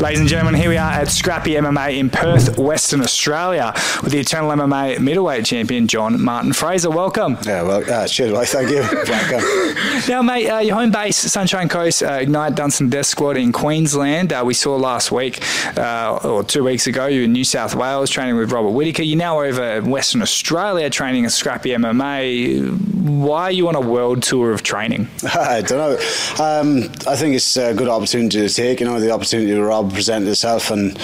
Ladies 0.00 0.20
and 0.20 0.28
gentlemen, 0.28 0.54
here 0.54 0.68
we 0.68 0.76
are 0.76 0.92
at 0.92 1.08
Scrappy 1.08 1.54
MMA 1.54 1.98
in 1.98 2.08
Perth, 2.08 2.56
Western 2.56 3.00
Australia, 3.00 3.72
with 4.00 4.12
the 4.12 4.20
Eternal 4.20 4.52
MMA 4.52 5.00
middleweight 5.00 5.44
champion 5.44 5.88
John 5.88 6.22
Martin 6.22 6.52
Fraser. 6.52 6.88
Welcome. 6.88 7.36
Yeah, 7.44 7.64
well, 7.64 7.92
uh, 7.92 8.06
cheers, 8.06 8.30
well, 8.30 8.44
thank 8.44 8.70
you. 8.70 8.76
Welcome. 9.08 10.08
Now, 10.08 10.22
mate, 10.22 10.48
uh, 10.48 10.58
your 10.60 10.76
home 10.76 10.92
base, 10.92 11.16
Sunshine 11.16 11.68
Coast, 11.68 12.04
uh, 12.04 12.12
Ignite 12.12 12.54
Dunstan 12.54 12.90
Death 12.90 13.06
Squad 13.06 13.36
in 13.38 13.50
Queensland. 13.50 14.32
Uh, 14.32 14.44
we 14.46 14.54
saw 14.54 14.76
last 14.76 15.10
week, 15.10 15.42
uh, 15.76 16.20
or 16.22 16.44
two 16.44 16.62
weeks 16.62 16.86
ago, 16.86 17.06
you 17.06 17.22
were 17.22 17.24
in 17.24 17.32
New 17.32 17.42
South 17.42 17.74
Wales 17.74 18.08
training 18.08 18.36
with 18.36 18.52
Robert 18.52 18.70
Whittaker. 18.70 19.02
You're 19.02 19.18
now 19.18 19.42
over 19.42 19.64
in 19.64 19.90
Western 19.90 20.22
Australia 20.22 20.88
training 20.90 21.24
at 21.24 21.32
Scrappy 21.32 21.70
MMA. 21.70 22.97
Why 22.98 23.42
are 23.44 23.52
you 23.52 23.68
on 23.68 23.76
a 23.76 23.80
world 23.80 24.22
tour 24.22 24.52
of 24.52 24.62
training? 24.62 25.08
I 25.22 25.62
don't 25.62 25.78
know. 25.78 25.94
Um, 26.42 26.90
I 27.06 27.16
think 27.16 27.36
it's 27.36 27.56
a 27.56 27.72
good 27.72 27.88
opportunity 27.88 28.40
to 28.46 28.52
take, 28.52 28.80
you 28.80 28.86
know, 28.86 28.98
the 28.98 29.10
opportunity 29.10 29.52
to 29.52 29.62
Rob 29.62 29.92
present 29.92 30.26
himself 30.26 30.70
and 30.70 30.98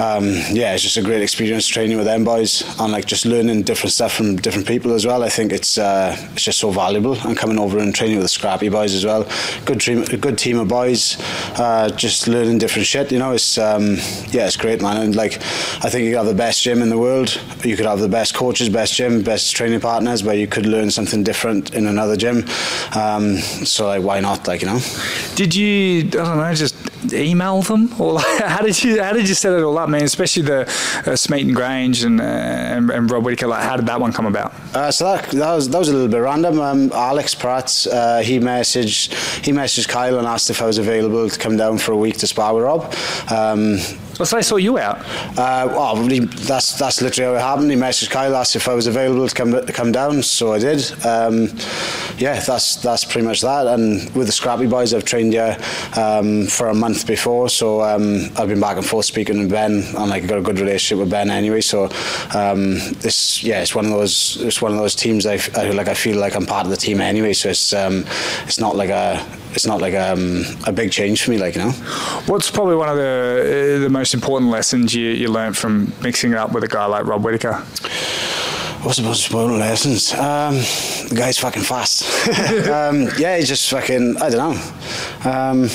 um, 0.00 0.24
yeah, 0.50 0.74
it's 0.74 0.82
just 0.82 0.96
a 0.96 1.02
great 1.02 1.22
experience 1.22 1.66
training 1.66 1.96
with 1.96 2.06
them 2.06 2.24
boys 2.24 2.62
and 2.78 2.92
like 2.92 3.06
just 3.06 3.24
learning 3.24 3.62
different 3.62 3.92
stuff 3.92 4.14
from 4.14 4.36
different 4.36 4.66
people 4.66 4.92
as 4.92 5.06
well. 5.06 5.22
I 5.22 5.28
think 5.28 5.52
it's 5.52 5.78
uh, 5.78 6.16
it's 6.32 6.44
just 6.44 6.58
so 6.58 6.70
valuable 6.70 7.14
and 7.20 7.36
coming 7.36 7.58
over 7.58 7.78
and 7.78 7.94
training 7.94 8.16
with 8.16 8.24
the 8.24 8.28
scrappy 8.28 8.68
boys 8.68 8.94
as 8.94 9.04
well. 9.04 9.26
Good 9.64 9.80
team, 9.80 10.04
good 10.04 10.38
team 10.38 10.58
of 10.58 10.68
boys, 10.68 11.16
uh, 11.58 11.90
just 11.90 12.28
learning 12.28 12.58
different 12.58 12.86
shit. 12.86 13.12
You 13.12 13.18
know, 13.18 13.32
it's 13.32 13.58
um, 13.58 13.96
yeah, 14.30 14.46
it's 14.46 14.56
great, 14.56 14.82
man. 14.82 15.02
And 15.02 15.16
like, 15.16 15.34
I 15.84 15.90
think 15.90 16.04
you 16.04 16.16
have 16.16 16.26
the 16.26 16.34
best 16.34 16.62
gym 16.62 16.82
in 16.82 16.88
the 16.88 16.98
world. 16.98 17.40
You 17.64 17.76
could 17.76 17.86
have 17.86 18.00
the 18.00 18.08
best 18.08 18.34
coaches, 18.34 18.68
best 18.68 18.94
gym, 18.94 19.22
best 19.22 19.54
training 19.54 19.80
partners, 19.80 20.22
where 20.22 20.36
you 20.36 20.46
could 20.46 20.66
learn 20.66 20.90
something 20.90 21.22
different 21.22 21.74
in 21.74 21.86
another 21.86 22.16
gym. 22.16 22.44
Um, 22.94 23.36
so 23.38 23.86
like, 23.86 24.02
why 24.02 24.20
not? 24.20 24.46
Like, 24.46 24.62
you 24.62 24.68
know. 24.68 24.80
Did 25.34 25.54
you, 25.54 26.00
I 26.00 26.10
don't 26.10 26.38
know, 26.38 26.54
just 26.54 26.74
email 27.12 27.62
them, 27.62 27.92
or 28.00 28.20
how 28.38 28.62
did 28.62 28.82
you 28.82 29.02
how 29.02 29.12
did 29.12 29.28
you 29.28 29.34
set 29.34 29.52
it 29.52 29.62
all 29.62 29.78
up, 29.78 29.88
man? 29.88 30.04
Especially 30.04 30.42
the 30.42 30.62
uh, 31.06 31.16
Smeaton 31.16 31.54
Grange 31.54 32.02
and, 32.02 32.20
uh, 32.20 32.24
and 32.24 32.90
and 32.90 33.10
Rob 33.10 33.24
Whittaker. 33.24 33.46
Like, 33.46 33.62
how 33.62 33.76
did 33.76 33.86
that 33.86 34.00
one 34.00 34.12
come 34.12 34.26
about? 34.26 34.54
Uh, 34.74 34.90
so 34.90 35.04
that, 35.04 35.30
that 35.30 35.54
was 35.54 35.68
that 35.68 35.78
was 35.78 35.88
a 35.88 35.92
little 35.92 36.08
bit 36.08 36.18
random. 36.18 36.60
Um, 36.60 36.92
Alex 36.92 37.34
Pratt, 37.34 37.86
uh, 37.90 38.20
he 38.20 38.38
messaged 38.38 39.12
he 39.44 39.52
messaged 39.52 39.88
Kyle 39.88 40.18
and 40.18 40.26
asked 40.26 40.50
if 40.50 40.62
I 40.62 40.66
was 40.66 40.78
available 40.78 41.28
to 41.28 41.38
come 41.38 41.56
down 41.56 41.78
for 41.78 41.92
a 41.92 41.96
week 41.96 42.18
to 42.18 42.26
spar 42.26 42.54
with 42.54 42.64
Rob. 42.64 42.94
Um, 43.30 43.78
Well, 44.18 44.26
so 44.26 44.36
they 44.36 44.42
saw 44.42 44.56
you 44.56 44.78
out. 44.78 44.98
uh, 45.38 45.68
well, 45.68 45.94
that's 45.94 46.76
that's 46.76 47.00
literally 47.00 47.30
how 47.30 47.36
it 47.36 47.40
happened. 47.40 47.70
He 47.70 47.76
messaged 47.76 48.10
Kyle, 48.10 48.34
asked 48.34 48.56
if 48.56 48.68
I 48.68 48.74
was 48.74 48.88
available 48.88 49.28
to 49.28 49.34
come 49.34 49.52
to 49.52 49.72
come 49.72 49.92
down, 49.92 50.22
so 50.24 50.52
I 50.52 50.58
did. 50.58 50.80
Um, 51.04 51.48
yeah, 52.18 52.40
that's 52.40 52.76
that's 52.76 53.04
pretty 53.04 53.26
much 53.26 53.42
that. 53.42 53.68
And 53.68 54.12
with 54.16 54.26
the 54.26 54.32
Scrappy 54.32 54.66
Boys, 54.66 54.92
I've 54.92 55.04
trained 55.04 55.34
here 55.34 55.56
um, 55.96 56.46
for 56.46 56.68
a 56.68 56.74
month 56.74 57.06
before, 57.06 57.48
so 57.48 57.80
um, 57.82 58.28
I've 58.36 58.48
been 58.48 58.60
back 58.60 58.76
and 58.76 58.84
forth 58.84 59.06
speaking 59.06 59.38
with 59.38 59.50
Ben, 59.50 59.84
and 59.96 60.10
like 60.10 60.26
got 60.26 60.38
a 60.38 60.42
good 60.42 60.58
relationship 60.58 60.98
with 60.98 61.10
Ben 61.10 61.30
anyway. 61.30 61.60
So 61.60 61.84
um, 62.34 62.78
this, 63.00 63.44
yeah, 63.44 63.62
it's 63.62 63.74
one 63.76 63.84
of 63.84 63.92
those 63.92 64.38
it's 64.40 64.60
one 64.60 64.72
of 64.72 64.78
those 64.78 64.96
teams 64.96 65.26
I, 65.26 65.38
I 65.54 65.70
like. 65.70 65.86
I 65.86 65.94
feel 65.94 66.18
like 66.18 66.34
I'm 66.34 66.46
part 66.46 66.64
of 66.64 66.70
the 66.70 66.76
team 66.76 67.00
anyway, 67.00 67.34
so 67.34 67.50
it's 67.50 67.72
um, 67.72 68.04
it's 68.46 68.58
not 68.58 68.74
like 68.74 68.90
a 68.90 69.24
it's 69.52 69.66
not 69.66 69.80
like 69.80 69.94
um, 69.94 70.44
a 70.66 70.72
big 70.72 70.92
change 70.92 71.24
for 71.24 71.30
me, 71.30 71.38
like 71.38 71.54
you 71.54 71.62
know. 71.62 71.72
What's 72.26 72.50
probably 72.50 72.76
one 72.76 72.88
of 72.88 72.96
the 72.96 73.76
uh, 73.76 73.80
the 73.80 73.90
most 73.90 74.14
important 74.14 74.50
lessons 74.50 74.94
you, 74.94 75.08
you 75.10 75.28
learned 75.28 75.56
from 75.56 75.92
mixing 76.02 76.32
it 76.32 76.38
up 76.38 76.52
with 76.52 76.64
a 76.64 76.68
guy 76.68 76.84
like 76.86 77.06
Rob 77.06 77.24
Whittaker? 77.24 77.54
What's 78.82 78.98
the 78.98 79.04
most 79.04 79.26
important 79.26 79.58
lessons? 79.58 80.14
Um, 80.14 80.54
the 81.08 81.14
guy's 81.16 81.36
fucking 81.38 81.62
fast. 81.62 82.04
um, 82.68 83.08
yeah, 83.18 83.36
he's 83.36 83.48
just 83.48 83.68
fucking. 83.70 84.16
I 84.18 84.30
don't 84.30 84.54
know. 84.54 85.30
Um, 85.30 85.68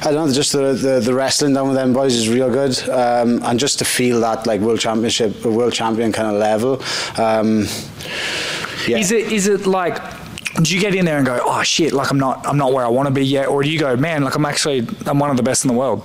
I 0.00 0.10
don't 0.10 0.26
know. 0.26 0.32
Just 0.32 0.52
the, 0.52 0.72
the, 0.72 1.00
the 1.00 1.14
wrestling 1.14 1.54
down 1.54 1.68
with 1.68 1.76
them 1.76 1.92
boys 1.92 2.14
is 2.14 2.28
real 2.28 2.50
good, 2.50 2.76
um, 2.88 3.42
and 3.44 3.60
just 3.60 3.78
to 3.78 3.84
feel 3.84 4.20
that 4.20 4.46
like 4.46 4.60
world 4.60 4.80
championship, 4.80 5.44
world 5.44 5.72
champion 5.72 6.12
kind 6.12 6.28
of 6.28 6.40
level. 6.40 6.82
Um, 7.16 7.66
yeah. 8.88 8.98
Is 8.98 9.12
it 9.12 9.32
is 9.32 9.46
it 9.46 9.66
like? 9.66 10.15
Do 10.62 10.74
you 10.74 10.80
get 10.80 10.94
in 10.94 11.04
there 11.04 11.18
and 11.18 11.26
go, 11.26 11.38
oh 11.42 11.62
shit, 11.62 11.92
like 11.92 12.10
I'm 12.10 12.18
not 12.18 12.46
I'm 12.46 12.56
not 12.56 12.72
where 12.72 12.84
I 12.84 12.88
want 12.88 13.08
to 13.08 13.14
be 13.14 13.24
yet, 13.24 13.48
or 13.48 13.62
do 13.62 13.70
you 13.70 13.78
go, 13.78 13.96
man, 13.96 14.24
like 14.24 14.34
I'm 14.34 14.46
actually 14.46 14.86
I'm 15.06 15.18
one 15.18 15.30
of 15.30 15.36
the 15.36 15.42
best 15.42 15.64
in 15.64 15.68
the 15.68 15.76
world? 15.76 16.02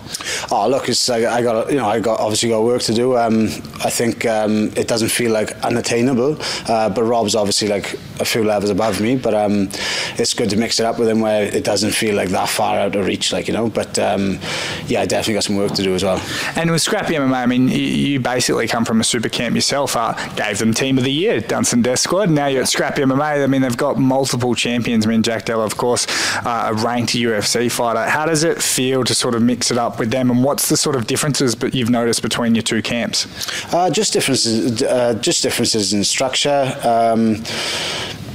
Oh, 0.52 0.68
look, 0.68 0.90
it's 0.90 1.10
I, 1.10 1.38
I 1.38 1.42
got 1.42 1.72
you 1.72 1.78
know 1.78 1.88
I 1.88 2.00
got 2.00 2.20
obviously 2.20 2.50
got 2.50 2.64
work 2.64 2.82
to 2.84 2.94
do. 2.94 3.18
Um, 3.18 3.46
I 3.84 3.90
think 3.90 4.26
um, 4.26 4.72
it 4.76 4.88
doesn't 4.88 5.10
feel 5.10 5.32
like 5.32 5.52
unattainable, 5.64 6.38
uh, 6.68 6.90
but 6.90 7.04
Rob's 7.04 7.36
obviously 7.36 7.70
like 7.70 7.98
a 8.22 8.26
few 8.26 8.44
levels 8.44 8.70
above 8.70 9.02
me. 9.02 9.16
But 9.16 9.34
um, 9.34 9.70
it's 10.18 10.34
good 10.34 10.50
to 10.52 10.58
mix 10.58 10.80
it 10.80 10.86
up 10.86 11.00
with 11.00 11.10
him 11.10 11.20
where 11.20 11.44
it 11.44 11.64
doesn't 11.64 11.92
feel 11.92 12.16
like 12.16 12.30
that 12.30 12.50
far 12.50 12.78
out 12.80 12.96
of 12.96 13.06
reach, 13.06 13.34
like 13.34 13.48
you 13.48 13.54
know. 13.54 13.70
But 13.70 13.98
um, 14.00 14.40
yeah, 14.88 15.02
I 15.02 15.06
definitely 15.06 15.36
got 15.36 15.44
some 15.44 15.58
work 15.58 15.74
to 15.74 15.84
do 15.84 15.94
as 15.94 16.04
well. 16.04 16.22
And 16.56 16.72
with 16.72 16.82
Scrappy 16.82 17.16
MMA, 17.16 17.34
I 17.34 17.46
mean, 17.46 17.68
you, 17.68 18.20
basically 18.22 18.68
come 18.68 18.86
from 18.86 19.02
a 19.02 19.04
super 19.04 19.30
camp 19.30 19.56
yourself. 19.56 19.96
Uh, 19.96 20.14
gave 20.36 20.60
them 20.60 20.74
Team 20.74 20.98
of 20.98 21.04
the 21.04 21.12
Year, 21.12 21.40
Dunstan 21.40 21.82
Death 21.82 22.00
Squad. 22.00 22.30
Now 22.30 22.46
you're 22.48 22.62
at 22.62 22.70
Scrappy 22.70 23.02
MMA. 23.02 23.44
I 23.44 23.48
mean, 23.48 23.62
they've 23.62 23.76
got 23.76 23.98
multiple 23.98 24.54
champions. 24.54 25.06
I 25.06 25.10
mean, 25.10 25.24
Jack 25.24 25.46
Della, 25.46 25.66
of 25.66 25.76
course, 25.76 26.06
uh, 26.46 26.72
a 26.72 26.74
ranked 26.76 27.14
UFC 27.14 27.72
fighter. 27.72 28.08
How 28.08 28.26
does 28.26 28.44
it 28.44 28.62
feel 28.62 29.04
to 29.04 29.16
sort 29.16 29.34
of 29.34 29.42
mix 29.42 29.72
it 29.72 29.78
up 29.78 29.98
with 29.98 30.12
them? 30.12 30.30
And 30.30 30.44
what's 30.44 30.70
the 30.70 30.78
sort 30.78 30.96
of 30.96 31.08
differences 31.08 31.56
that 31.56 31.74
you've 31.74 31.90
noticed 31.90 32.22
between 32.22 32.54
your 32.54 32.64
two 32.64 32.82
camps? 32.82 33.28
Uh, 33.74 33.90
just 33.90 34.14
differences, 34.14 34.84
uh, 34.84 35.16
just 35.16 35.42
differences 35.44 35.94
in 35.94 36.04
structure. 36.04 36.78
Um, 36.84 37.44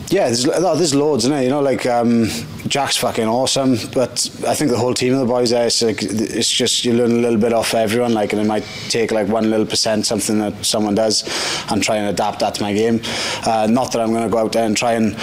yeah, 0.08 0.26
there's, 0.26 0.44
there's 0.44 0.94
loads 0.94 1.24
in 1.24 1.32
it. 1.32 1.42
You 1.42 1.50
know, 1.50 1.60
like 1.60 1.86
um, 1.86 2.26
Jack's 2.68 2.96
fucking 2.96 3.26
awesome, 3.26 3.76
but 3.92 4.30
I 4.46 4.54
think 4.54 4.70
the 4.70 4.78
whole 4.78 4.94
team 4.94 5.12
of 5.14 5.20
the 5.20 5.26
boys 5.26 5.50
there, 5.50 5.66
it's, 5.66 5.82
like, 5.82 6.02
it's 6.02 6.50
just 6.50 6.84
you 6.84 6.92
learn 6.94 7.10
a 7.10 7.20
little 7.20 7.38
bit 7.38 7.52
off 7.52 7.74
everyone. 7.74 8.14
Like, 8.14 8.32
and 8.32 8.40
it 8.40 8.46
might 8.46 8.64
take 8.88 9.10
like 9.10 9.28
one 9.28 9.50
little 9.50 9.66
percent 9.66 10.06
something 10.06 10.38
that 10.38 10.64
someone 10.64 10.94
does, 10.94 11.24
and 11.70 11.82
try 11.82 11.96
and 11.96 12.08
adapt 12.08 12.40
that 12.40 12.54
to 12.56 12.62
my 12.62 12.72
game. 12.72 13.00
Uh, 13.44 13.66
not 13.68 13.92
that 13.92 14.00
I'm 14.00 14.10
going 14.10 14.24
to 14.24 14.30
go 14.30 14.38
out 14.38 14.52
there 14.52 14.64
and 14.64 14.76
try 14.76 14.92
and 14.92 15.16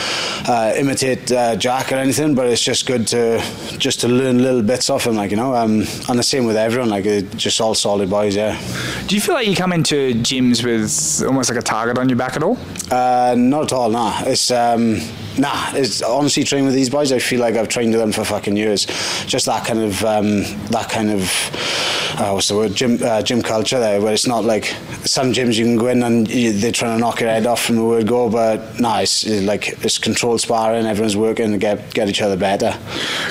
uh, 0.48 0.74
imitate 0.76 1.32
uh, 1.32 1.56
Jack 1.56 1.92
or 1.92 1.96
anything, 1.96 2.36
but 2.36 2.48
it's 2.48 2.62
just 2.62 2.86
good 2.86 3.08
to 3.08 3.40
just 3.78 4.02
to 4.02 4.08
learn 4.08 4.40
little 4.40 4.62
bits 4.62 4.90
off 4.90 5.08
him. 5.08 5.16
Like 5.16 5.32
you 5.32 5.38
know, 5.38 5.56
um, 5.56 5.84
and 6.10 6.20
the 6.20 6.24
same 6.24 6.46
with 6.46 6.58
everyone. 6.58 6.90
Like, 6.90 7.06
uh, 7.06 7.22
just 7.36 7.62
all 7.62 7.76
solid 7.76 8.10
boys. 8.10 8.36
Yeah. 8.36 8.60
Do 9.08 9.16
you 9.16 9.22
feel 9.22 9.36
like 9.36 9.48
you 9.48 9.56
come 9.56 9.72
into 9.72 10.14
gyms 10.16 10.64
with 10.64 11.26
almost 11.26 11.50
like 11.50 11.60
a 11.60 11.62
target 11.62 11.98
on 11.98 12.10
your 12.10 12.18
back 12.18 12.36
at 12.36 12.44
all? 12.44 12.58
Uh, 12.92 13.36
not 13.38 13.64
at 13.66 13.74
all. 13.74 13.90
Nah, 13.90 14.24
it's 14.26 14.52
um, 14.52 14.73
nah. 15.38 15.72
It's 15.74 16.02
honestly 16.02 16.44
training 16.44 16.66
with 16.66 16.76
these 16.76 16.90
boys. 16.90 17.12
I 17.12 17.20
feel 17.20 17.40
like 17.40 17.56
I've 17.56 17.70
trained 17.70 17.92
with 17.92 18.00
them 18.00 18.12
for 18.12 18.24
fucking 18.24 18.58
years. 18.58 18.86
Just 19.26 19.46
that 19.46 19.66
kind 19.66 19.80
of 19.80 20.04
um, 20.04 20.42
that 20.70 20.90
kind 20.90 21.12
of 21.12 21.22
uh, 22.18 22.32
what's 22.32 22.48
the 22.48 22.56
word? 22.56 22.76
Gym 22.76 23.00
uh, 23.02 23.22
gym 23.22 23.42
culture 23.42 23.80
there, 23.80 24.02
where 24.02 24.14
it's 24.14 24.28
not 24.28 24.44
like 24.44 24.66
some 25.04 25.34
gyms 25.34 25.58
you 25.58 25.66
can 25.66 25.78
go 25.78 25.88
in 25.88 26.04
and 26.04 26.30
you, 26.30 26.54
they're 26.54 26.72
trying 26.72 26.96
to 26.96 27.00
knock 27.00 27.20
your 27.20 27.30
head 27.30 27.46
off 27.46 27.64
from 27.64 27.76
the 27.76 27.84
word 27.84 28.08
go, 28.08 28.30
but 28.30 28.80
nah, 28.80 29.00
it's, 29.00 29.26
it's 29.26 29.46
like 29.46 29.70
it's 29.84 29.98
controlled 29.98 30.42
sparring. 30.42 30.86
Everyone's 30.86 31.18
working 31.18 31.52
to 31.52 31.58
get 31.58 31.94
get 31.94 32.08
each 32.10 32.22
other 32.22 32.38
better. 32.38 32.78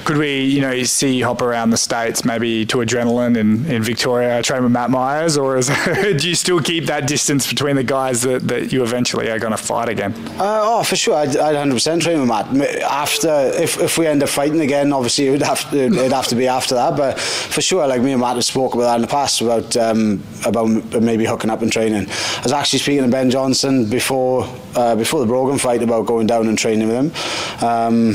Could 0.04 0.16
we, 0.16 0.41
you 0.41 0.60
know, 0.60 0.82
see 0.82 1.14
you 1.14 1.25
hop 1.25 1.42
around 1.42 1.70
the 1.70 1.76
states, 1.76 2.25
maybe 2.25 2.66
to 2.66 2.78
Adrenaline 2.78 3.36
in, 3.36 3.64
in 3.66 3.82
Victoria, 3.82 4.42
train 4.42 4.62
with 4.62 4.72
Matt 4.72 4.91
Myers, 4.91 5.36
or 5.36 5.56
is, 5.56 5.69
do 5.94 6.28
you 6.28 6.34
still 6.34 6.60
keep 6.60 6.86
that 6.86 7.06
distance 7.06 7.48
between 7.48 7.76
the 7.76 7.84
guys 7.84 8.22
that, 8.22 8.47
that 8.48 8.72
you 8.72 8.82
eventually 8.82 9.31
are 9.31 9.38
going 9.38 9.52
to 9.52 9.56
fight 9.56 9.88
again? 9.88 10.12
Uh, 10.38 10.60
oh, 10.62 10.82
for 10.82 10.97
sure. 10.97 11.25
I'd, 11.37 11.56
I'd 11.56 11.69
100% 11.69 12.00
train 12.00 12.20
with 12.20 12.28
Matt. 12.28 12.47
After, 12.82 13.28
if, 13.54 13.78
if 13.81 13.98
we 13.98 14.06
end 14.06 14.22
up 14.22 14.28
fighting 14.28 14.60
again, 14.60 14.93
obviously 14.93 15.28
it 15.28 15.31
would 15.31 15.43
have 15.43 15.70
to, 15.70 15.76
it'd 15.76 16.12
have 16.12 16.26
to 16.28 16.34
be 16.37 16.48
after 16.48 16.75
that. 16.75 16.97
But 16.97 17.19
for 17.20 17.60
sure, 17.60 17.87
like 17.87 18.03
me 18.03 18.12
and 18.12 18.20
Matt 18.20 18.37
have 18.37 18.44
spoke 18.44 18.75
about 18.75 18.84
that 18.84 18.97
in 18.97 19.03
the 19.03 19.09
past 19.09 19.41
about 19.41 19.76
um, 19.76 20.22
about 20.47 20.66
maybe 21.03 21.25
hooking 21.25 21.50
up 21.50 21.62
and 21.62 21.72
training. 21.72 22.09
I 22.09 22.41
was 22.43 22.53
actually 22.53 22.78
speaking 22.81 23.03
to 23.04 23.09
Ben 23.10 23.31
Johnston 23.31 23.88
before 23.88 24.47
uh, 24.75 24.94
before 24.97 25.20
the 25.20 25.26
Brogan 25.26 25.59
fight 25.59 25.82
about 25.82 26.06
going 26.06 26.26
down 26.26 26.48
and 26.48 26.59
training 26.59 26.88
with 26.88 26.97
him. 26.97 27.64
Um, 27.66 28.14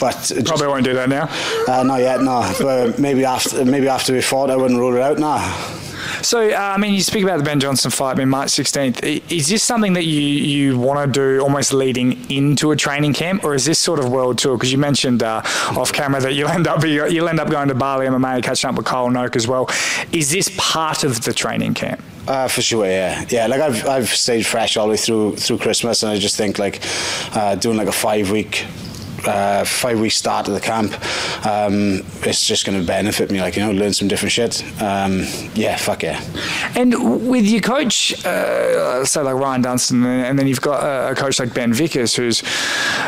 but 0.00 0.16
it 0.30 0.34
just- 0.34 0.46
Probably 0.46 0.66
won't 0.66 0.84
do 0.84 0.94
that 0.94 1.08
now. 1.08 1.28
uh, 1.68 1.82
not 1.84 2.00
yet, 2.00 2.20
no. 2.22 2.52
But 2.60 2.98
maybe 2.98 3.24
after 3.24 3.64
maybe 3.64 3.88
after 3.88 4.12
we 4.12 4.20
fought, 4.22 4.50
I 4.50 4.56
wouldn't 4.56 4.78
rule 4.80 4.96
it 4.96 5.02
out. 5.02 5.18
Nah. 5.18 5.38
So, 6.22 6.50
uh, 6.50 6.54
I 6.54 6.78
mean, 6.78 6.94
you 6.94 7.00
speak 7.00 7.24
about 7.24 7.38
the 7.38 7.44
Ben 7.44 7.60
Johnston 7.60 7.90
fight, 7.90 8.12
I 8.12 8.14
mean, 8.14 8.28
March 8.28 8.50
16th. 8.50 9.30
Is 9.30 9.48
this 9.48 9.62
something 9.62 9.92
that 9.94 10.04
you, 10.04 10.20
you 10.20 10.78
want 10.78 11.12
to 11.12 11.20
do 11.20 11.40
almost 11.42 11.72
leading 11.72 12.30
into 12.30 12.70
a 12.70 12.76
training 12.76 13.12
camp, 13.12 13.44
or 13.44 13.54
is 13.54 13.64
this 13.64 13.78
sort 13.78 13.98
of 13.98 14.10
world 14.10 14.38
tour? 14.38 14.56
Because 14.56 14.72
you 14.72 14.78
mentioned 14.78 15.22
uh, 15.22 15.42
off 15.76 15.92
camera 15.92 16.20
that 16.20 16.34
you'll 16.34 16.48
end 16.48 16.66
up 16.66 16.84
you'll 16.84 17.28
end 17.28 17.40
up 17.40 17.50
going 17.50 17.68
to 17.68 17.74
Bali 17.74 18.06
MMA, 18.06 18.42
catching 18.42 18.70
up 18.70 18.76
with 18.76 18.86
Kyle 18.86 19.08
Noke 19.08 19.36
as 19.36 19.48
well. 19.48 19.68
Is 20.12 20.30
this 20.30 20.50
part 20.56 21.04
of 21.04 21.22
the 21.24 21.32
training 21.32 21.74
camp? 21.74 22.02
Uh, 22.28 22.46
for 22.46 22.62
sure, 22.62 22.86
yeah, 22.86 23.24
yeah. 23.28 23.46
Like 23.48 23.60
I've 23.60 23.86
I've 23.86 24.08
stayed 24.08 24.46
fresh 24.46 24.76
all 24.76 24.86
the 24.86 24.92
way 24.92 24.96
through 24.96 25.36
through 25.36 25.58
Christmas, 25.58 26.02
and 26.02 26.12
I 26.12 26.18
just 26.18 26.36
think 26.36 26.58
like 26.58 26.80
uh, 27.34 27.56
doing 27.56 27.76
like 27.76 27.88
a 27.88 27.92
five 27.92 28.30
week 28.30 28.64
uh, 29.26 29.64
five 29.64 30.00
week 30.00 30.12
start 30.12 30.46
to 30.46 30.52
the 30.52 30.60
camp, 30.60 30.92
um, 31.46 32.02
it's 32.22 32.46
just 32.46 32.64
going 32.66 32.80
to 32.80 32.86
benefit 32.86 33.30
me. 33.30 33.40
Like 33.40 33.56
you 33.56 33.62
know, 33.62 33.72
learn 33.72 33.92
some 33.92 34.08
different 34.08 34.32
shit. 34.32 34.62
Um, 34.82 35.24
yeah, 35.54 35.76
fuck 35.76 36.02
yeah. 36.02 36.22
And 36.76 37.28
with 37.28 37.46
your 37.46 37.60
coach, 37.60 38.24
uh, 38.24 39.04
say 39.04 39.22
like 39.22 39.34
Ryan 39.34 39.62
Dunstan, 39.62 40.04
and 40.04 40.38
then 40.38 40.46
you've 40.46 40.60
got 40.60 41.10
a, 41.10 41.14
coach 41.14 41.38
like 41.38 41.54
Ben 41.54 41.72
Vickers, 41.72 42.14
who's 42.14 42.42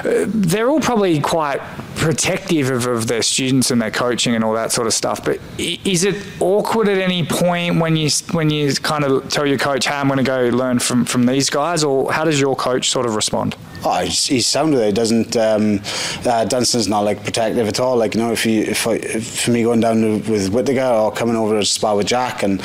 uh, 0.05 0.27
they're 0.29 0.69
all 0.69 0.81
probably 0.81 1.21
quite 1.21 1.61
protective 1.97 2.71
of, 2.71 2.87
of, 2.87 3.07
their 3.07 3.23
students 3.23 3.71
and 3.71 3.81
their 3.81 3.91
coaching 3.91 4.35
and 4.35 4.45
all 4.45 4.53
that 4.53 4.73
sort 4.73 4.87
of 4.87 4.93
stuff. 4.93 5.25
But 5.25 5.41
is 5.59 6.05
it 6.05 6.17
awkward 6.41 6.89
at 6.89 6.99
any 6.99 7.25
point 7.25 7.81
when 7.81 7.97
you 7.97 8.11
when 8.33 8.51
you 8.51 8.75
kind 8.75 9.05
of 9.05 9.29
tell 9.31 9.47
your 9.47 9.59
coach, 9.59 9.87
"Hey, 9.87 9.95
I'm 9.95 10.09
going 10.09 10.19
to 10.19 10.25
go 10.25 10.49
learn 10.49 10.79
from 10.79 11.05
from 11.05 11.27
these 11.27 11.51
guys," 11.51 11.83
or 11.85 12.13
how 12.13 12.25
does 12.25 12.41
your 12.41 12.57
coach 12.57 12.91
sort 12.91 13.07
of 13.07 13.15
respond? 13.15 13.57
Oh, 13.87 14.01
he's, 14.01 14.27
he's 14.27 14.47
sound 14.47 14.73
with 14.73 14.83
it. 14.83 14.87
He 14.87 14.93
doesn't. 14.93 15.37
Um, 15.37 15.81
uh, 16.25 16.45
Dunstan's 16.47 16.89
not 16.89 17.01
like 17.01 17.23
protective 17.23 17.69
at 17.69 17.81
all. 17.81 17.97
Like 17.97 18.15
you 18.15 18.21
know, 18.21 18.33
if 18.33 18.45
he 18.45 18.61
if, 18.61 18.87
I, 18.87 18.99
for 18.99 19.51
me 19.51 19.63
going 19.63 19.81
down 19.81 20.23
with 20.25 20.51
Whittaker 20.53 20.81
or 20.83 21.13
coming 21.13 21.37
over 21.37 21.61
to 21.61 21.67
spar 21.67 21.97
with 21.97 22.07
Jack, 22.07 22.43
and 22.43 22.63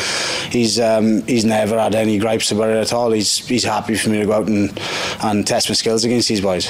he's 0.50 0.80
um, 0.80 1.22
he's 1.24 1.44
never 1.44 1.78
had 1.78 1.96
any 1.96 2.18
gripes 2.18 2.52
about 2.52 2.70
it 2.70 2.78
at 2.78 2.94
all. 2.94 3.12
He's 3.12 3.46
he's 3.48 3.66
happy 3.66 3.96
for 3.96 4.10
me 4.10 4.20
to 4.20 4.26
go 4.26 4.34
out 4.34 4.48
and 4.48 4.80
and 5.22 5.46
test 5.46 5.70
my 5.70 5.74
skills 5.74 6.06
against 6.06 6.30
these 6.30 6.42
boys. 6.42 6.66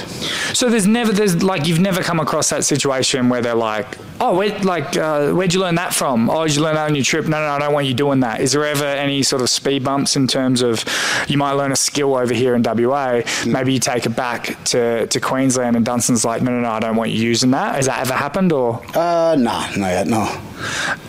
So 0.57 0.69
there's 0.69 0.87
never 0.87 1.11
there's 1.11 1.43
like 1.43 1.67
you've 1.67 1.79
never 1.79 2.01
come 2.01 2.19
across 2.19 2.49
that 2.49 2.63
situation 2.63 3.29
where 3.29 3.41
they're 3.41 3.53
like, 3.53 3.97
oh, 4.19 4.35
where, 4.35 4.57
like 4.59 4.97
uh, 4.97 5.31
where'd 5.31 5.53
you 5.53 5.59
learn 5.59 5.75
that 5.75 5.93
from? 5.93 6.29
Oh, 6.29 6.47
did 6.47 6.55
you 6.55 6.63
learn 6.63 6.75
that 6.75 6.89
on 6.89 6.95
your 6.95 7.03
trip? 7.03 7.25
No, 7.25 7.39
no, 7.39 7.51
I 7.51 7.59
don't 7.59 7.73
want 7.73 7.85
you 7.85 7.93
doing 7.93 8.21
that. 8.21 8.41
Is 8.41 8.53
there 8.53 8.65
ever 8.65 8.85
any 8.85 9.21
sort 9.21 9.43
of 9.43 9.49
speed 9.49 9.83
bumps 9.83 10.15
in 10.15 10.25
terms 10.27 10.63
of 10.63 10.83
you 11.27 11.37
might 11.37 11.53
learn 11.53 11.71
a 11.71 11.75
skill 11.75 12.15
over 12.15 12.33
here 12.33 12.55
in 12.55 12.63
WA, 12.63 13.21
maybe 13.45 13.73
you 13.73 13.79
take 13.79 14.05
it 14.05 14.15
back 14.15 14.38
to, 14.65 15.07
to 15.07 15.19
Queensland 15.19 15.75
and 15.75 15.85
Dunstan's 15.85 16.25
like, 16.25 16.41
no, 16.41 16.51
no, 16.51 16.61
no, 16.61 16.69
I 16.69 16.79
don't 16.79 16.95
want 16.95 17.11
you 17.11 17.23
using 17.23 17.51
that. 17.51 17.75
Has 17.75 17.85
that 17.87 17.99
ever 18.01 18.13
happened 18.13 18.51
or? 18.51 18.81
Uh, 18.95 19.35
no, 19.37 19.65
not 19.77 19.77
yet, 19.77 20.07
no. 20.07 20.25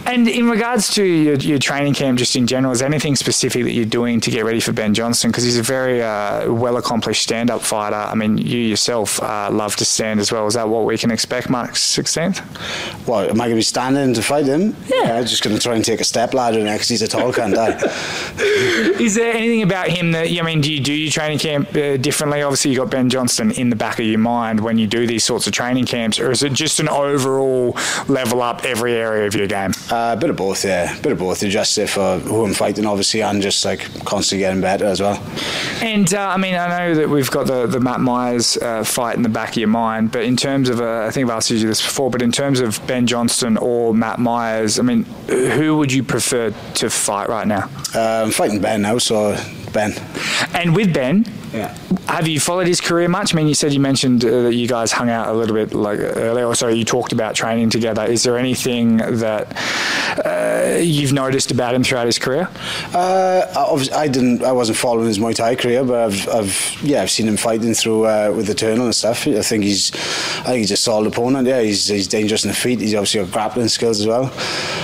And 0.06 0.28
in 0.28 0.48
regards 0.48 0.92
to 0.94 1.04
your, 1.04 1.34
your, 1.36 1.58
training 1.58 1.94
camp, 1.94 2.18
just 2.18 2.36
in 2.36 2.46
general, 2.46 2.72
is 2.72 2.80
there 2.80 2.88
anything 2.88 3.16
specific 3.16 3.64
that 3.64 3.72
you're 3.72 3.84
doing 3.84 4.20
to 4.20 4.30
get 4.30 4.44
ready 4.44 4.60
for 4.60 4.72
Ben 4.72 4.94
Johnston? 4.94 5.30
Because 5.30 5.44
he's 5.44 5.58
a 5.58 5.62
very 5.62 6.02
uh, 6.02 6.52
well 6.52 6.76
accomplished 6.76 7.22
stand 7.22 7.50
up 7.50 7.62
fighter. 7.62 7.96
I 7.96 8.14
mean, 8.14 8.38
you 8.38 8.58
yourself 8.58 9.22
uh, 9.22 9.50
love 9.50 9.76
to 9.76 9.84
stand 9.84 10.20
as 10.20 10.32
well. 10.32 10.46
Is 10.46 10.54
that 10.54 10.68
what 10.68 10.84
we 10.84 10.98
can 10.98 11.10
expect, 11.10 11.50
March 11.50 11.72
16th? 11.72 13.06
Well, 13.06 13.30
am 13.30 13.40
I 13.40 13.44
going 13.44 13.50
to 13.50 13.56
be 13.56 13.62
standing 13.62 14.14
to 14.14 14.22
fight 14.22 14.46
him? 14.46 14.76
Yeah. 14.88 15.18
I'm 15.18 15.26
just 15.26 15.42
going 15.42 15.56
to 15.56 15.62
try 15.62 15.74
and 15.74 15.84
take 15.84 16.00
a 16.00 16.04
step 16.04 16.34
ladder 16.34 16.62
now 16.62 16.74
because 16.74 16.90
He's 16.90 17.02
a 17.02 17.08
tall 17.08 17.32
cunt, 17.32 17.54
Is 19.00 19.14
there 19.14 19.32
anything 19.32 19.62
about 19.62 19.88
him 19.88 20.12
that, 20.12 20.26
I 20.26 20.42
mean, 20.42 20.60
do 20.60 20.72
you 20.72 20.80
do 20.80 20.92
your 20.92 21.10
training 21.10 21.38
camp 21.38 21.68
uh, 21.70 21.96
differently? 21.96 22.42
Obviously, 22.42 22.72
you've 22.72 22.80
got 22.80 22.90
Ben 22.90 23.08
Johnston 23.08 23.52
in 23.52 23.70
the 23.70 23.76
back 23.76 23.98
of 23.98 24.04
your 24.04 24.18
mind 24.18 24.60
when 24.60 24.76
you 24.76 24.86
do 24.86 25.06
these 25.06 25.24
sorts 25.24 25.46
of 25.46 25.52
training 25.52 25.86
camps, 25.86 26.18
or 26.18 26.30
is 26.30 26.42
it 26.42 26.52
just 26.52 26.80
an 26.80 26.88
overall 26.88 27.76
level 28.08 28.42
up 28.42 28.64
every 28.64 28.94
area 28.94 29.26
of 29.26 29.34
your 29.34 29.39
game? 29.46 29.72
Uh, 29.90 30.14
a 30.16 30.20
bit 30.20 30.30
of 30.30 30.36
both, 30.36 30.64
yeah. 30.64 30.98
A 30.98 31.02
bit 31.02 31.12
of 31.12 31.18
both. 31.18 31.42
Adjust 31.42 31.78
it 31.78 31.88
for 31.88 32.18
who 32.18 32.44
I'm 32.44 32.54
fighting, 32.54 32.86
obviously, 32.86 33.22
and 33.22 33.42
just 33.42 33.64
like 33.64 33.80
constantly 34.04 34.44
getting 34.44 34.60
better 34.60 34.86
as 34.86 35.00
well. 35.00 35.22
And 35.82 36.12
uh, 36.12 36.28
I 36.28 36.36
mean, 36.36 36.54
I 36.54 36.68
know 36.78 36.94
that 36.94 37.08
we've 37.08 37.30
got 37.30 37.46
the, 37.46 37.66
the 37.66 37.80
Matt 37.80 38.00
Myers 38.00 38.56
uh, 38.56 38.84
fight 38.84 39.16
in 39.16 39.22
the 39.22 39.28
back 39.28 39.50
of 39.50 39.56
your 39.56 39.68
mind, 39.68 40.12
but 40.12 40.24
in 40.24 40.36
terms 40.36 40.68
of, 40.68 40.80
uh, 40.80 41.06
I 41.06 41.10
think 41.10 41.28
I've 41.28 41.36
asked 41.36 41.50
you 41.50 41.58
this 41.58 41.80
before, 41.82 42.10
but 42.10 42.22
in 42.22 42.32
terms 42.32 42.60
of 42.60 42.84
Ben 42.86 43.06
Johnston 43.06 43.56
or 43.56 43.94
Matt 43.94 44.18
Myers, 44.18 44.78
I 44.78 44.82
mean, 44.82 45.04
who 45.28 45.76
would 45.78 45.92
you 45.92 46.02
prefer 46.02 46.50
to 46.50 46.90
fight 46.90 47.28
right 47.28 47.46
now? 47.46 47.70
Uh, 47.94 48.24
I'm 48.24 48.30
fighting 48.30 48.60
Ben 48.60 48.82
now, 48.82 48.98
so 48.98 49.36
Ben. 49.72 49.92
And 50.54 50.74
with 50.74 50.92
Ben, 50.92 51.24
yeah. 51.52 51.76
Have 52.06 52.28
you 52.28 52.38
followed 52.38 52.66
his 52.66 52.80
career 52.80 53.08
much? 53.08 53.34
I 53.34 53.36
mean, 53.36 53.48
you 53.48 53.54
said 53.54 53.72
you 53.72 53.80
mentioned 53.80 54.24
uh, 54.24 54.42
that 54.42 54.54
you 54.54 54.68
guys 54.68 54.92
hung 54.92 55.10
out 55.10 55.28
a 55.28 55.32
little 55.32 55.54
bit 55.54 55.74
like 55.74 55.98
earlier, 55.98 56.46
or 56.46 56.54
so 56.54 56.68
you 56.68 56.84
talked 56.84 57.12
about 57.12 57.34
training 57.34 57.70
together. 57.70 58.04
Is 58.04 58.22
there 58.22 58.36
anything 58.36 58.98
that 58.98 59.56
uh, 60.24 60.78
you've 60.78 61.12
noticed 61.12 61.50
about 61.50 61.74
him 61.74 61.82
throughout 61.82 62.06
his 62.06 62.18
career? 62.18 62.48
Uh, 62.94 63.86
I 63.94 64.08
didn't. 64.08 64.44
I 64.44 64.52
wasn't 64.52 64.78
following 64.78 65.06
his 65.06 65.18
Muay 65.18 65.34
Thai 65.34 65.56
career, 65.56 65.84
but 65.84 66.12
I've, 66.12 66.28
I've 66.28 66.78
yeah, 66.82 67.02
I've 67.02 67.10
seen 67.10 67.26
him 67.26 67.36
fighting 67.36 67.74
through 67.74 68.06
uh, 68.06 68.32
with 68.36 68.48
Eternal 68.48 68.84
and 68.84 68.94
stuff. 68.94 69.26
I 69.26 69.42
think 69.42 69.64
he's, 69.64 69.92
I 69.92 70.50
think 70.50 70.58
he's 70.58 70.70
a 70.70 70.76
solid 70.76 71.12
opponent. 71.12 71.48
Yeah, 71.48 71.60
he's, 71.62 71.88
he's 71.88 72.06
dangerous 72.06 72.44
in 72.44 72.48
the 72.48 72.56
feet. 72.56 72.80
He's 72.80 72.94
obviously 72.94 73.22
got 73.22 73.32
grappling 73.32 73.68
skills 73.68 74.00
as 74.00 74.06
well. 74.06 74.32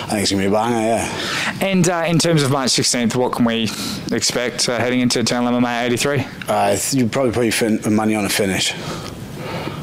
I 0.07 0.11
think 0.11 0.21
he's 0.21 0.31
gonna 0.31 0.43
be 0.45 0.47
a 0.47 0.51
banger. 0.53 0.77
Yeah. 0.77 1.59
And 1.61 1.89
uh, 1.89 2.05
in 2.07 2.19
terms 2.21 2.45
of 2.45 2.51
March 2.53 2.71
16th, 2.71 3.17
what 3.17 3.33
can 3.33 3.45
we 3.45 3.65
expect 4.13 4.69
uh, 4.69 4.79
heading 4.79 5.01
into 5.01 5.19
Eternal 5.19 5.53
MMA 5.53 5.85
83? 5.87 6.25
Uh, 6.47 6.77
you 6.93 7.09
probably 7.09 7.33
put 7.33 7.43
your 7.43 7.53
fin- 7.53 7.81
money 7.93 8.15
on 8.15 8.25
a 8.25 8.29
finish. 8.29 8.73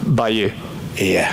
By 0.08 0.30
you. 0.30 0.54
Yeah. 0.96 1.30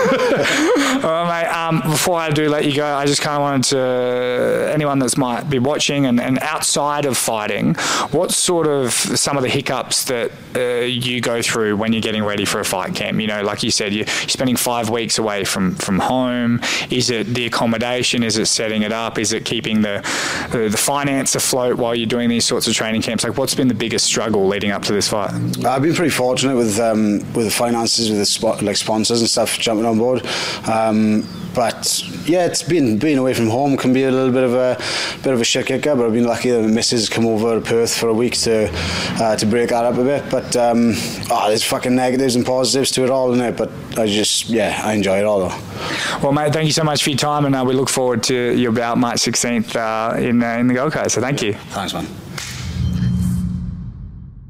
All 1.04 1.24
right, 1.24 1.42
mate. 1.44 1.48
Um, 1.50 1.80
before 1.90 2.18
I 2.18 2.30
do 2.30 2.48
let 2.48 2.64
you 2.64 2.74
go, 2.74 2.86
I 2.86 3.04
just 3.06 3.20
kind 3.20 3.36
of 3.36 3.42
wanted 3.42 3.64
to 3.70 4.70
anyone 4.72 4.98
that's 4.98 5.16
might 5.16 5.50
be 5.50 5.58
watching 5.58 6.06
and, 6.06 6.20
and 6.20 6.38
outside 6.40 7.04
of 7.04 7.16
fighting, 7.16 7.74
what 8.12 8.30
sort 8.32 8.66
of 8.66 8.92
some 8.92 9.36
of 9.36 9.42
the 9.42 9.48
hiccups 9.48 10.04
that 10.04 10.30
uh, 10.56 10.84
you 10.84 11.20
go 11.20 11.42
through 11.42 11.76
when 11.76 11.92
you're 11.92 12.02
getting 12.02 12.24
ready 12.24 12.44
for 12.44 12.60
a 12.60 12.64
fight 12.64 12.94
camp? 12.94 13.20
You 13.20 13.26
know, 13.26 13.42
like 13.42 13.62
you 13.62 13.70
said, 13.70 13.92
you're 13.92 14.06
spending 14.06 14.56
five 14.56 14.88
weeks 14.88 15.18
away 15.18 15.44
from 15.44 15.74
from 15.74 15.98
home. 15.98 16.60
Is 16.88 17.10
it 17.10 17.26
the 17.34 17.46
accommodation? 17.46 18.22
Is 18.22 18.38
it 18.38 18.46
setting 18.46 18.82
it 18.82 18.92
up? 18.92 19.18
Is 19.18 19.32
it 19.32 19.44
keeping 19.44 19.82
the 19.82 20.00
the, 20.52 20.70
finance 20.80 21.34
afloat 21.34 21.76
while 21.76 21.94
you're 21.94 22.06
doing 22.06 22.30
these 22.30 22.44
sorts 22.44 22.66
of 22.66 22.74
training 22.74 23.02
camps? 23.02 23.22
Like, 23.22 23.36
what's 23.36 23.54
been 23.54 23.68
the 23.68 23.74
biggest 23.74 24.06
struggle 24.06 24.46
leading 24.46 24.70
up 24.70 24.82
to 24.84 24.92
this 24.92 25.08
fight? 25.08 25.34
I've 25.64 25.82
been 25.82 25.94
pretty 25.94 26.10
fortunate 26.10 26.56
with 26.56 26.78
um, 26.78 27.18
with 27.34 27.44
the 27.44 27.50
finances, 27.50 28.08
with 28.08 28.18
the 28.18 28.26
spot, 28.26 28.62
like 28.62 28.76
sponsors 28.76 29.10
sponsors 29.10 29.20
and 29.20 29.30
stuff 29.30 29.58
jumping 29.58 29.86
on 29.86 29.89
board. 29.98 30.26
Um, 30.68 31.26
but 31.54 32.04
yeah, 32.26 32.46
it's 32.46 32.62
been 32.62 32.98
being 32.98 33.18
away 33.18 33.34
from 33.34 33.48
home 33.48 33.76
can 33.76 33.92
be 33.92 34.04
a 34.04 34.10
little 34.10 34.32
bit 34.32 34.44
of 34.44 34.54
a 34.54 34.76
bit 35.22 35.32
of 35.32 35.40
a 35.40 35.44
shit 35.44 35.66
kicker. 35.66 35.96
But 35.96 36.06
I've 36.06 36.12
been 36.12 36.24
lucky 36.24 36.50
that 36.50 36.62
the 36.62 36.68
missus 36.68 37.08
come 37.08 37.26
over 37.26 37.58
to 37.58 37.60
Perth 37.60 37.96
for 37.96 38.08
a 38.08 38.14
week 38.14 38.34
to 38.38 38.70
uh, 39.20 39.36
to 39.36 39.46
break 39.46 39.70
that 39.70 39.84
up 39.84 39.96
a 39.98 40.04
bit. 40.04 40.30
But 40.30 40.54
um, 40.56 40.92
oh, 41.30 41.48
there's 41.48 41.64
fucking 41.64 41.94
negatives 41.94 42.36
and 42.36 42.46
positives 42.46 42.90
to 42.92 43.04
it 43.04 43.10
all, 43.10 43.32
in 43.32 43.40
it. 43.40 43.56
But 43.56 43.70
I 43.98 44.06
just 44.06 44.48
yeah, 44.48 44.80
I 44.84 44.94
enjoy 44.94 45.18
it 45.18 45.24
all 45.24 45.48
though. 45.48 46.18
Well, 46.22 46.32
mate, 46.32 46.52
thank 46.52 46.66
you 46.66 46.72
so 46.72 46.84
much 46.84 47.02
for 47.02 47.10
your 47.10 47.18
time, 47.18 47.44
and 47.46 47.54
uh, 47.54 47.64
we 47.66 47.74
look 47.74 47.88
forward 47.88 48.22
to 48.24 48.34
your 48.34 48.72
bout 48.72 48.98
March 48.98 49.18
16th 49.18 49.74
uh, 49.76 50.16
in 50.18 50.42
uh, 50.42 50.56
in 50.58 50.68
the 50.68 50.74
Gold 50.74 50.92
Coast. 50.92 51.14
So 51.14 51.20
thank 51.20 51.42
you. 51.42 51.54
Thanks, 51.54 51.94
man. 51.94 52.06